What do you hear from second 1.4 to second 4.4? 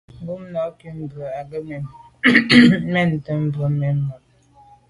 gə̀ mə̄ vwá' mɛ́n gə ̀tá bû mɛ́n bû máàp.